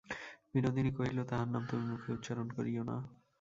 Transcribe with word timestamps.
বিনোদিনী 0.53 0.91
কহিল, 0.91 1.17
তাহার 1.23 1.47
নাম 1.47 1.63
তুমি 1.69 1.83
মুখে 1.85 2.09
উচ্চারণ 2.11 2.47
করিয়ো 2.51 2.83
না। 2.83 2.95